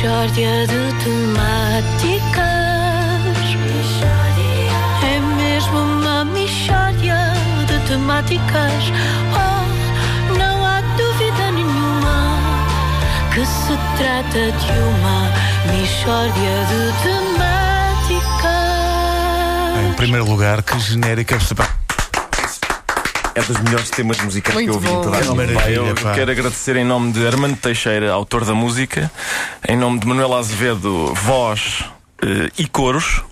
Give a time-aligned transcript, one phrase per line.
[0.00, 2.40] Mishória de temáticas.
[5.04, 7.18] É mesmo uma mishória
[7.66, 8.84] de temáticas.
[9.36, 12.38] Oh, não há dúvida nenhuma
[13.34, 15.28] que se trata de uma
[15.70, 18.40] mishória de temáticas.
[19.86, 21.38] Em primeiro lugar, que genérica.
[23.34, 25.70] É dos melhores temas musicais que eu Muito ouvi em toda a É vida.
[25.70, 26.12] Eu pá.
[26.14, 29.10] quero agradecer em nome de Armando Teixeira, autor da música,
[29.68, 31.84] em nome de Manuel Azevedo, voz
[32.22, 33.22] eh, e coros,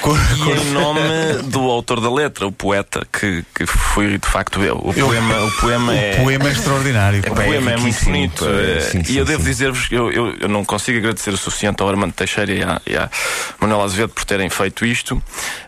[0.00, 1.00] Cor- e cor- em nome
[1.44, 4.76] do autor da letra, o poeta, que, que fui de facto eu.
[4.76, 6.12] O poema, o poema é.
[6.20, 7.20] O poema é extraordinário.
[7.20, 7.42] O pá.
[7.42, 9.48] poema é muito riquíssimo, bonito eh, Sim, e sim, eu devo sim.
[9.48, 12.80] dizer-vos que eu, eu, eu não consigo agradecer o suficiente ao Armando Teixeira e à,
[12.86, 13.10] e à
[13.60, 15.20] Manuel Azevedo por terem feito isto.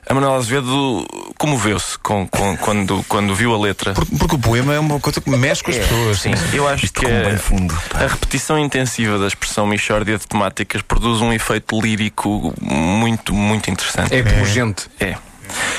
[0.09, 1.07] A Manuel Azevedo
[1.41, 3.95] comoveu-se com, com- quando, quando viu a letra.
[3.95, 6.21] Por- Porque o poema é uma coisa que mexe com as pessoas.
[6.21, 7.75] Sim, eu acho Isto que é- fundo.
[7.95, 14.15] a repetição intensiva da expressão Michórdia de temáticas produz um efeito lírico muito, muito interessante.
[14.15, 14.89] É pungente.
[15.01, 15.17] É.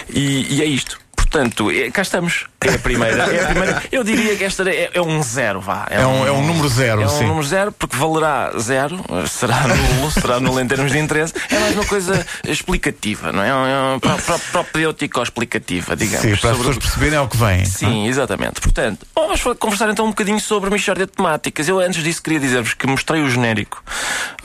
[0.10, 1.00] E, e é isto.
[1.16, 2.48] Portanto, é- cá estamos.
[2.64, 3.24] É a primeira.
[3.24, 3.84] É a primeira.
[3.92, 5.88] Eu diria que esta é, é um zero, vá.
[5.90, 7.26] É um, é um número zero, É um sim.
[7.26, 11.34] número zero porque valerá zero, será nulo, será nulo em termos de interesse.
[11.50, 13.50] É mais uma coisa explicativa, não é?
[13.96, 16.22] É pró- pró- propedêutico-explicativa, digamos.
[16.22, 17.66] Sim, para as pessoas perceberem ao que vem.
[17.66, 18.62] Sim, exatamente.
[18.62, 21.68] Portanto, vamos conversar então um bocadinho sobre a Michórdia de Temáticas.
[21.68, 23.84] Eu antes disso queria dizer-vos que mostrei o genérico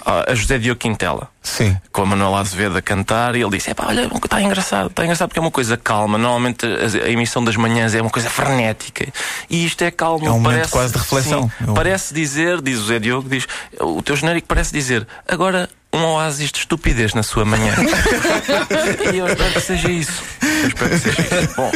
[0.05, 1.29] ah, a José Diogo Quintela.
[1.43, 1.77] Sim.
[1.93, 5.39] Com a Manuela Azevedo a cantar e ele disse: olha, está engraçado, está engraçado porque
[5.39, 6.19] é uma coisa calma.
[6.19, 9.07] Normalmente a, a emissão das manhãs é uma coisa frenética
[9.51, 10.27] e isto é calmo.
[10.27, 11.51] É um momento parece, quase de reflexão.
[11.59, 13.47] Sim, um- Parece dizer, diz o José Diogo, diz:
[13.81, 17.75] o teu genérico parece dizer, agora um oásis de estupidez na sua manhã.
[19.15, 20.23] e eu espero que seja isso.
[20.43, 21.55] Eu espero que seja isso.
[21.57, 21.73] Bom,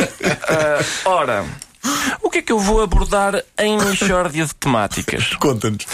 [0.48, 1.44] ah, ora,
[2.22, 5.34] o que é que eu vou abordar em Michórdia de temáticas?
[5.36, 5.86] Conta-nos.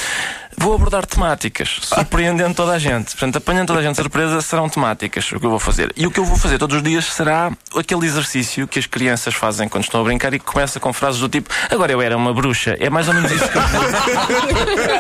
[0.59, 3.11] Vou abordar temáticas, surpreendendo toda a gente.
[3.13, 5.93] Portanto, apanhando toda a gente de surpresa, serão temáticas o que eu vou fazer.
[5.97, 9.35] E o que eu vou fazer todos os dias será aquele exercício que as crianças
[9.35, 12.17] fazem quando estão a brincar e que começa com frases do tipo Agora eu era
[12.17, 12.77] uma bruxa.
[12.81, 13.83] É mais ou menos isso que eu vou.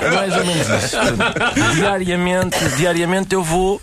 [0.03, 0.97] É mais ou menos isso.
[0.97, 3.81] Portanto, diariamente, diariamente eu vou,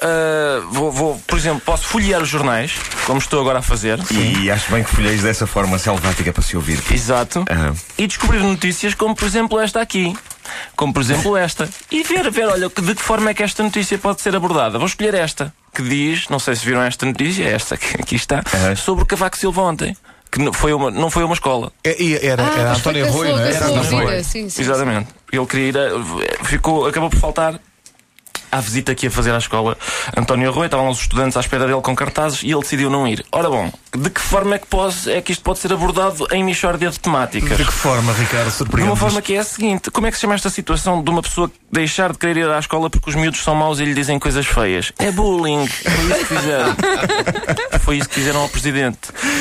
[0.00, 2.72] ah, vou, vou, por exemplo, posso folhear os jornais,
[3.04, 3.98] como estou agora a fazer.
[4.10, 6.82] E acho bem que folheis dessa forma selvática para se ouvir.
[6.90, 7.44] Exato.
[7.50, 7.74] Aham.
[7.98, 10.16] E descobrir notícias como, por exemplo, esta aqui.
[10.76, 11.68] Como, por exemplo, esta.
[11.90, 14.78] E ver, ver, olha, de que forma é que esta notícia pode ser abordada.
[14.78, 18.16] Vou escolher esta, que diz, não sei se viram esta notícia, é esta que aqui
[18.16, 18.76] está, Aham.
[18.76, 19.96] sobre o Cavaco Silva ontem.
[20.30, 21.72] Que não foi uma, não foi uma escola.
[21.82, 23.52] É- e Era, Ah, era António com a Rui, sua- não é?
[23.52, 24.06] Era António.
[24.06, 24.22] Rui.
[24.22, 25.08] Sim, sim, Exatamente.
[25.32, 25.76] Ele queria ir.
[25.78, 27.58] a- ficou, acabou por faltar.
[28.50, 29.76] À visita que ia fazer à escola
[30.16, 33.24] António Rui, estavam os estudantes à espera dele com cartazes e ele decidiu não ir.
[33.32, 36.44] Ora bom, de que forma é que, pode, é que isto pode ser abordado em
[36.44, 37.56] Michórdia de temáticas?
[37.56, 40.16] De que forma, Ricardo, De surpreende uma forma que é a seguinte: como é que
[40.16, 43.16] se chama esta situação de uma pessoa deixar de querer ir à escola porque os
[43.16, 44.92] miúdos são maus e lhe dizem coisas feias?
[44.98, 45.66] É bullying.
[45.66, 46.76] Foi isso que fizeram.
[47.80, 48.98] Foi isso que fizeram ao presidente.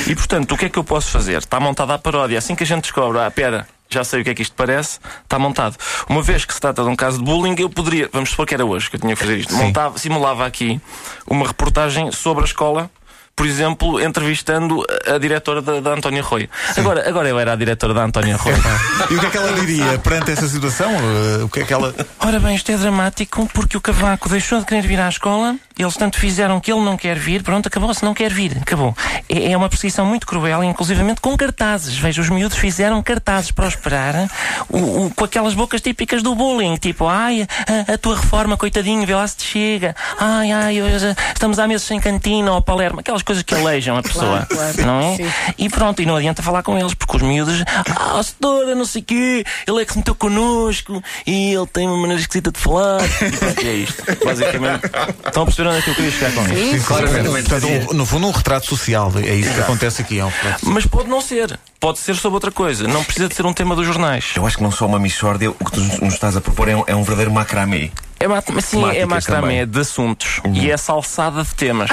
[0.07, 1.37] E portanto, o que é que eu posso fazer?
[1.37, 2.37] Está montada a paródia.
[2.37, 3.67] Assim que a gente descobre, ah, pera.
[3.89, 5.75] Já sei o que é que isto parece, está montado.
[6.07, 8.53] Uma vez que se trata de um caso de bullying, eu poderia, vamos supor que
[8.53, 9.59] era hoje que eu tinha que fazer isto, Sim.
[9.63, 10.79] montava, simulava aqui
[11.25, 12.89] uma reportagem sobre a escola,
[13.35, 16.47] por exemplo, entrevistando a, diretora da, da Antónia Rui.
[16.77, 18.53] Agora, agora eu era a diretora da Antónia Rui.
[19.09, 20.91] E o que é que ela diria perante essa situação?
[20.91, 21.95] Eh, O que é que ela.
[22.19, 25.95] Ora bem, isto é dramático porque o Cavaco deixou de querer vir à escola, eles
[25.95, 28.95] tanto fizeram que ele não quer vir, pronto, acabou-se, não quer vir, acabou.
[29.27, 31.95] É, é uma perseguição muito cruel, inclusivamente com cartazes.
[31.97, 34.29] Veja, os miúdos fizeram cartazes para o esperar,
[34.69, 37.47] o- o- com aquelas bocas típicas do bullying, tipo, ai,
[37.87, 41.67] a, a tua reforma, coitadinho, vê lá se te chega, ai, ai, hoje estamos há
[41.67, 44.85] meses sem cantina ou Palermo, aquelas coisas que aleijam a pessoa, claro.
[44.85, 45.15] não é?
[45.17, 45.31] Sim.
[45.57, 47.63] E pronto, e não adianta falar com eles, porque os miúdos,
[47.95, 51.87] ah, setora, não sei o quê, ele é que se meteu connosco e ele tem
[51.87, 52.99] uma maneira esquisita de falar.
[53.03, 54.03] E pronto, é isto.
[54.25, 54.85] Basicamente,
[55.25, 56.55] estão a perceber onde é que eu queria chegar com isto.
[56.55, 57.49] Sim, Claramente.
[57.49, 59.11] Portanto, um- no fundo, um retrato social.
[59.23, 60.19] É isso que acontece aqui.
[60.19, 60.31] É um
[60.63, 61.59] Mas pode não ser.
[61.79, 62.87] Pode ser sobre outra coisa.
[62.87, 64.31] Não precisa de ser um tema dos jornais.
[64.35, 66.75] Eu acho que não só uma missórdia, o que tu nos estás a propor é
[66.75, 67.91] um, é um verdadeiro macramê.
[68.19, 71.89] É, ma sim, é macramé de assuntos e é salsada de temas.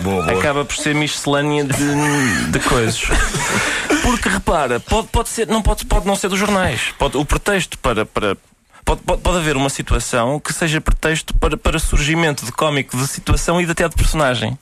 [0.00, 0.38] Boa, boa.
[0.38, 3.00] Acaba por ser miscelânea de, de coisas.
[4.02, 6.92] Porque repara, pode, pode, ser, não pode, pode não ser dos jornais.
[6.98, 8.04] Pode, o pretexto para.
[8.04, 8.36] para
[8.84, 13.06] Pode, pode, pode haver uma situação que seja pretexto para, para surgimento de cómico de
[13.08, 14.58] situação e até de personagem.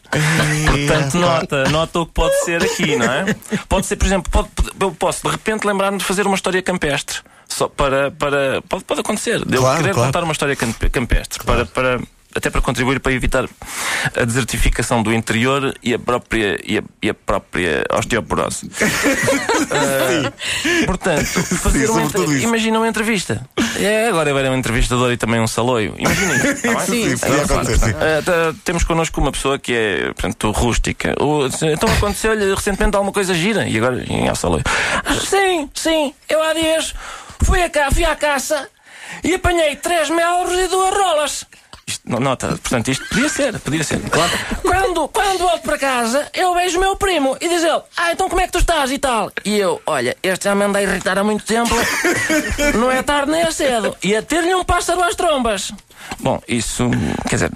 [0.66, 3.34] Portanto, nota, nota o que pode ser aqui, não é?
[3.68, 4.48] Pode ser, por exemplo, pode,
[4.80, 7.18] eu posso de repente lembrar-me de fazer uma história campestre.
[7.48, 8.10] Só para.
[8.12, 9.44] para pode, pode acontecer.
[9.44, 10.06] De eu Claro, querer claro.
[10.08, 11.44] contar uma história campe- campestre.
[11.44, 12.00] Para, para,
[12.34, 13.46] até para contribuir para evitar
[14.16, 18.70] a desertificação do interior e a própria, e a, e a própria osteoporose.
[19.74, 20.32] Ah,
[20.86, 23.46] portanto, fazer uma sobretudo entre- imagina uma entrevista.
[23.78, 25.94] É, agora eu era um entrevistador e também um saloio.
[25.98, 26.38] Imaginem.
[26.38, 26.80] tá?
[26.84, 27.92] Sim, Agora, sim.
[28.24, 31.14] tá- temos connosco uma pessoa que é, portanto, rústica.
[31.22, 34.64] O- então aconteceu-lhe recentemente alguma coisa gira e agora em saloio.
[34.66, 36.94] "Ah, Sim, sim, eu há dias
[37.44, 38.68] fui, a cá, fui à caça
[39.24, 41.44] e apanhei três melros e duas rolas.
[41.92, 44.00] Isto, no- nota, portanto, isto podia ser, podia ser.
[44.00, 44.32] Claro.
[44.62, 48.28] Quando, quando volto para casa, eu vejo o meu primo e diz ele: Ah, então
[48.28, 49.30] como é que tu estás e tal?
[49.44, 51.74] E eu, olha, este já me anda a irritar há muito tempo,
[52.78, 55.72] não é tarde nem é cedo, e a ter-lhe um pássaro às trombas.
[56.20, 56.90] Bom, isso,
[57.28, 57.50] quer dizer,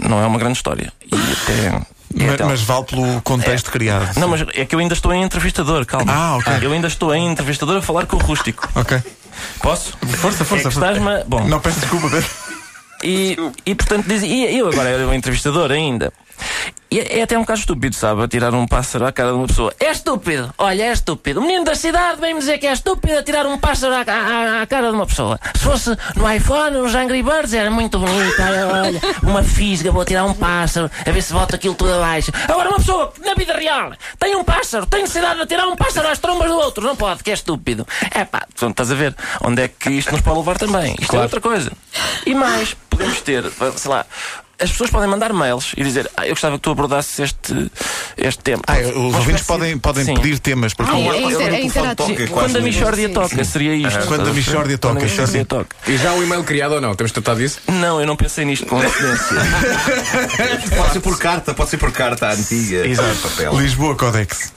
[0.00, 0.92] não é uma grande história.
[1.02, 1.80] E até.
[2.14, 4.18] Mas, até- mas vale pelo contexto criado.
[4.18, 6.12] Não, mas é que eu ainda estou em entrevistador, calma.
[6.12, 6.52] Ah, ok.
[6.62, 8.68] Eu ainda estou em entrevistador a falar com o rústico.
[8.74, 9.00] Ok.
[9.62, 9.96] Posso?
[10.18, 11.24] Força, força, É força.
[11.26, 12.28] Bom, Não peço desculpa, Pedro.
[13.02, 13.36] E,
[13.66, 16.12] e portanto diz, e eu agora era um entrevistador ainda.
[16.92, 18.26] E é é até um bocado estúpido, sabe?
[18.26, 19.72] Tirar um pássaro à cara de uma pessoa.
[19.78, 20.52] É estúpido!
[20.58, 21.38] Olha, é estúpido.
[21.38, 24.66] O menino da cidade vem-me dizer que é estúpido tirar um pássaro à, à- à
[24.66, 25.38] cara de uma pessoa.
[25.54, 28.42] Se fosse no iPhone, os Angry Birds era muito bonito.
[28.42, 32.32] Olha, olha, uma fisga, vou tirar um pássaro, a ver se volta aquilo tudo abaixo.
[32.48, 36.08] Agora, uma pessoa na vida real tem um pássaro, tem necessidade de tirar um pássaro
[36.08, 36.84] às trombas do outro.
[36.84, 37.86] Não pode, que é estúpido.
[38.10, 40.96] É pá, estás a ver onde é que isto nos pode levar também.
[41.00, 41.70] Isto é outra coisa.
[42.26, 43.44] E mais, podemos ter,
[43.76, 44.04] sei lá.
[44.60, 47.70] As pessoas podem mandar mails e dizer ah, eu gostava que tu abordasses este,
[48.16, 48.62] este tema.
[48.66, 50.14] Ah, os ouvintes podem, podem Sim.
[50.14, 52.60] pedir temas para Ah, é, é, é toca, Quando a.
[52.60, 53.44] Michórdia Sim, toca, sim.
[53.44, 54.06] seria isto.
[54.06, 54.32] Quando a?
[54.32, 55.44] Michórdia toca, Michórdia sim.
[55.44, 55.76] toca.
[55.86, 56.94] E já o e-mail criado ou não?
[56.94, 57.60] Temos tratado disso?
[57.68, 59.36] Não, eu não pensei nisto com antecedência.
[60.76, 62.86] Pode ser por carta, pode ser por carta antiga.
[62.86, 63.28] Exato.
[63.28, 63.58] Papel.
[63.60, 64.52] Lisboa Codex.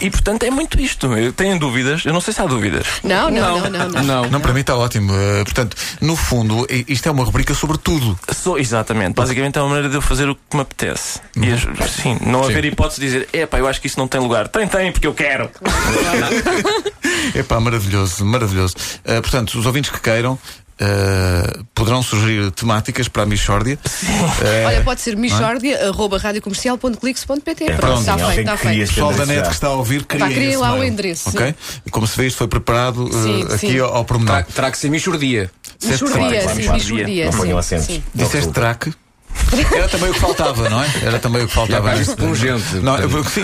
[0.00, 1.06] e portanto é muito isto.
[1.16, 2.86] Eu tenho dúvidas, eu não sei se há dúvidas.
[3.02, 3.88] Não, não, não, não.
[3.88, 4.02] não.
[4.02, 4.30] Não.
[4.30, 5.12] Não, para mim está ótimo.
[5.14, 8.18] Eh, portanto, no fundo, isto é uma rubrica sobre tudo.
[8.34, 9.14] Sou, exatamente.
[9.14, 11.20] Basicamente é uma maneira de eu fazer o que me apetece.
[11.36, 14.20] E as- sim, não haver hipótese de dizer, epá, eu acho que isso não tem
[14.20, 14.48] lugar.
[14.48, 15.50] Tem, tem, porque eu quero.
[17.34, 18.74] Epá, maravilhoso, maravilhoso.
[19.04, 20.38] Eh, portanto, os ouvintes que queiram
[20.78, 23.78] eh, poderão sugerir temáticas para a Michórdia.
[24.42, 27.64] Eh, Olha, pode ser michordia, arroba radiocomercial.clix.pt.
[27.64, 28.82] Pronto, pronto, está feito, está feito.
[28.82, 29.46] este pessoal da net já.
[29.46, 31.54] que está a ouvir, cria esse lá o endereço, Ok?
[31.90, 33.78] Como se vê, isto foi preparado eh, Sim, aqui sim.
[33.78, 34.44] ao, ao pormenor.
[34.44, 35.50] Terá, que ser Michordia.
[35.82, 36.78] Michordia, Claro, sim, claro.
[36.82, 37.24] michordia.
[37.26, 37.86] Não sim, ponham acentos.
[37.86, 38.02] sim.
[38.14, 38.92] Disseste traque?
[39.74, 40.90] Era também o que faltava, não é?
[41.02, 41.88] Era também o que faltava.
[41.88, 42.76] E é mais pungente.
[42.82, 43.42] Não, eu- sim,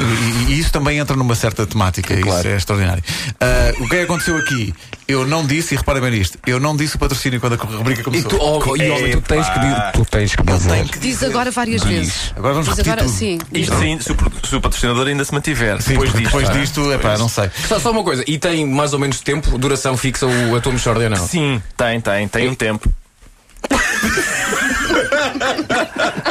[0.49, 3.03] e, e isso também entra numa certa temática, isso é extraordinário.
[3.41, 4.75] Ah, o que é que aconteceu aqui?
[5.09, 8.00] Eu não disse, e repara bem nisto, eu não disse o patrocínio quando a rubrica
[8.00, 8.31] E começou.
[8.31, 9.93] tu, oh, e homem, tu tens que dizer.
[9.93, 10.85] Tu tens que dizer.
[11.00, 12.33] Diz agora várias vezes.
[12.37, 13.17] Agora vamos Diz repetir agora, tudo.
[13.19, 13.38] sim.
[13.53, 14.17] Isto sim, se o,
[14.49, 15.81] se o patrocinador ainda se mantiver.
[15.83, 16.25] Sim, depois disto.
[16.25, 16.61] depois não é?
[16.61, 17.50] disto, epá, não sei.
[17.69, 20.73] Só, só uma coisa, e tem mais ou menos tempo, duração fixa o, a tua
[20.73, 21.27] Michordia ou não?
[21.29, 22.88] Sim, tem, tem, tem um tempo.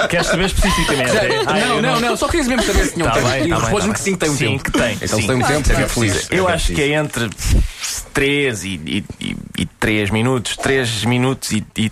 [0.09, 1.11] Queres saber especificamente?
[1.47, 3.27] Ah, eu não, não, não, só queria mesmo saber se tinha um Tá tempo.
[3.29, 4.63] bem, E tá respondes-me tá que sim, tem um Sim, tempo.
[4.63, 4.93] que tem.
[4.95, 5.21] Então sim.
[5.21, 6.27] se tem um tempo, fica feliz.
[6.31, 7.29] Eu acho que é entre
[8.13, 11.91] 3 e, e, e 3 minutos, 3 minutos e, e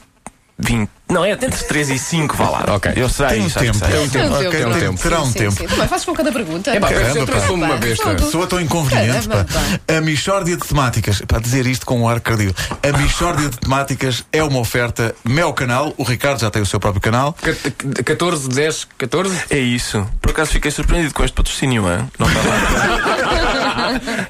[0.60, 0.90] 20.
[1.10, 2.66] Não, é entre 3 e 5, vá lá.
[2.76, 2.92] Ok.
[2.96, 3.78] Eu sei, Tem um tempo.
[3.80, 3.88] sei.
[3.88, 4.12] Tem um tempo.
[4.12, 5.02] Tem um Ok, tempo, tem- tem um tempo.
[5.02, 5.52] Terá um Sim, tempo.
[5.54, 5.66] sim.
[5.68, 6.70] Também fazes com cada pergunta.
[6.70, 8.20] É pá, que eu Pá, transformo uma besta.
[8.30, 9.44] Soa tão inconveniente, pá.
[9.46, 12.54] Caramba, A Michórdia de Temáticas, para dizer isto com um ar cardíaco,
[12.84, 16.80] a Michórdia de Temáticas é uma oferta meu canal, o Ricardo já tem o seu
[16.80, 17.34] próprio canal.
[17.42, 19.36] Ca- 14, 10, 14?
[19.50, 20.06] É isso.
[20.22, 22.08] Por acaso fiquei surpreendido com este patrocínio, hein?
[22.20, 23.50] não estava.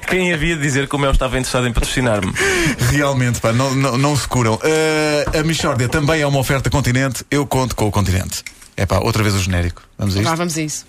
[0.08, 2.32] Quem havia de dizer que o Mel estava interessado em patrocinar-me?
[2.90, 4.54] Realmente, pá, não, não, não se curam.
[4.54, 8.42] Uh, a Michórdia também é uma oferta continente, eu conto com o continente.
[8.76, 9.82] É pá, outra vez o genérico.
[9.98, 10.36] Vamos a Vá, isto?
[10.36, 10.84] vamos a isso.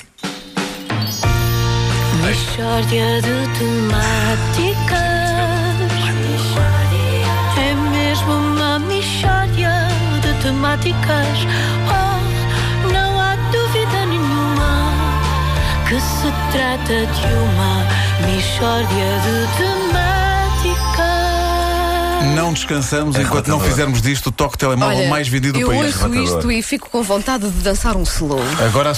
[2.25, 5.01] Mixórdia de temáticas.
[7.57, 9.71] É mesmo uma mixórdia
[10.21, 11.37] de temáticas.
[11.89, 14.91] Oh, não há dúvida nenhuma
[15.89, 17.85] que se trata de uma
[18.25, 21.11] mixórdia de temáticas.
[22.35, 25.67] Não descansamos É enquanto não fizermos disto o toque telemóvel Olha, mais vendido do eu
[25.67, 26.01] país.
[26.01, 28.39] ouço isto e fico com vontade de dançar um slow.
[28.65, 28.93] Agora